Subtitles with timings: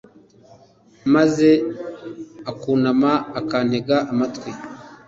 [1.13, 1.49] maze
[2.51, 4.49] akunama, akantega amatwi